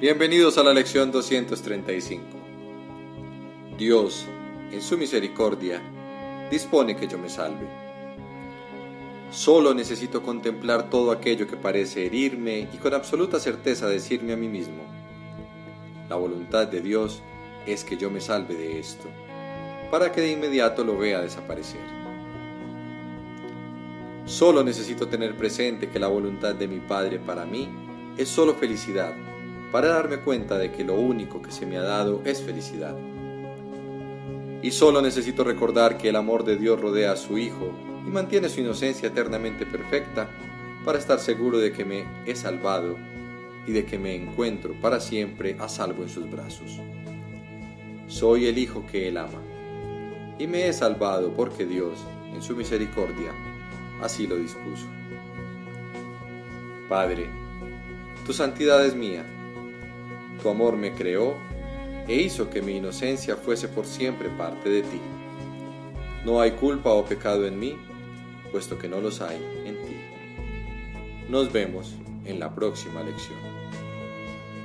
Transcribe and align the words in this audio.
Bienvenidos 0.00 0.56
a 0.58 0.62
la 0.62 0.72
lección 0.72 1.10
235. 1.10 2.22
Dios, 3.76 4.26
en 4.70 4.80
su 4.80 4.96
misericordia, 4.96 5.82
dispone 6.52 6.94
que 6.94 7.08
yo 7.08 7.18
me 7.18 7.28
salve. 7.28 7.66
Solo 9.32 9.74
necesito 9.74 10.22
contemplar 10.22 10.88
todo 10.88 11.10
aquello 11.10 11.48
que 11.48 11.56
parece 11.56 12.06
herirme 12.06 12.68
y 12.72 12.76
con 12.76 12.94
absoluta 12.94 13.40
certeza 13.40 13.88
decirme 13.88 14.34
a 14.34 14.36
mí 14.36 14.46
mismo, 14.46 14.84
la 16.08 16.14
voluntad 16.14 16.68
de 16.68 16.80
Dios 16.80 17.20
es 17.66 17.82
que 17.82 17.96
yo 17.96 18.08
me 18.08 18.20
salve 18.20 18.54
de 18.54 18.78
esto, 18.78 19.08
para 19.90 20.12
que 20.12 20.20
de 20.20 20.30
inmediato 20.30 20.84
lo 20.84 20.96
vea 20.96 21.22
desaparecer. 21.22 21.82
Solo 24.26 24.62
necesito 24.62 25.08
tener 25.08 25.36
presente 25.36 25.88
que 25.88 25.98
la 25.98 26.06
voluntad 26.06 26.54
de 26.54 26.68
mi 26.68 26.78
Padre 26.78 27.18
para 27.18 27.44
mí 27.44 27.68
es 28.16 28.28
solo 28.28 28.54
felicidad 28.54 29.12
para 29.70 29.88
darme 29.88 30.18
cuenta 30.18 30.56
de 30.58 30.72
que 30.72 30.84
lo 30.84 30.94
único 30.94 31.42
que 31.42 31.50
se 31.50 31.66
me 31.66 31.76
ha 31.76 31.82
dado 31.82 32.22
es 32.24 32.42
felicidad. 32.42 32.96
Y 34.62 34.70
solo 34.70 35.02
necesito 35.02 35.44
recordar 35.44 35.98
que 35.98 36.08
el 36.08 36.16
amor 36.16 36.44
de 36.44 36.56
Dios 36.56 36.80
rodea 36.80 37.12
a 37.12 37.16
su 37.16 37.38
Hijo 37.38 37.72
y 38.06 38.10
mantiene 38.10 38.48
su 38.48 38.60
inocencia 38.60 39.08
eternamente 39.08 39.66
perfecta 39.66 40.28
para 40.84 40.98
estar 40.98 41.18
seguro 41.18 41.58
de 41.58 41.72
que 41.72 41.84
me 41.84 42.04
he 42.26 42.34
salvado 42.34 42.96
y 43.66 43.72
de 43.72 43.84
que 43.84 43.98
me 43.98 44.14
encuentro 44.14 44.74
para 44.80 45.00
siempre 45.00 45.56
a 45.60 45.68
salvo 45.68 46.02
en 46.02 46.08
sus 46.08 46.28
brazos. 46.30 46.80
Soy 48.06 48.46
el 48.46 48.58
Hijo 48.58 48.84
que 48.90 49.08
Él 49.08 49.18
ama 49.18 49.42
y 50.38 50.46
me 50.46 50.66
he 50.66 50.72
salvado 50.72 51.34
porque 51.34 51.66
Dios, 51.66 51.98
en 52.32 52.42
su 52.42 52.56
misericordia, 52.56 53.32
así 54.00 54.26
lo 54.26 54.36
dispuso. 54.36 54.86
Padre, 56.88 57.28
tu 58.24 58.32
santidad 58.32 58.84
es 58.84 58.94
mía 58.94 59.24
tu 60.38 60.48
amor 60.48 60.76
me 60.76 60.94
creó 60.94 61.34
e 62.06 62.16
hizo 62.16 62.48
que 62.48 62.62
mi 62.62 62.76
inocencia 62.76 63.36
fuese 63.36 63.68
por 63.68 63.84
siempre 63.84 64.30
parte 64.30 64.68
de 64.68 64.82
ti. 64.82 65.00
No 66.24 66.40
hay 66.40 66.52
culpa 66.52 66.90
o 66.90 67.04
pecado 67.04 67.46
en 67.46 67.58
mí, 67.58 67.76
puesto 68.50 68.78
que 68.78 68.88
no 68.88 69.00
los 69.00 69.20
hay 69.20 69.36
en 69.64 69.74
ti. 69.76 69.96
Nos 71.28 71.52
vemos 71.52 71.94
en 72.24 72.40
la 72.40 72.54
próxima 72.54 73.02
lección. 73.02 73.38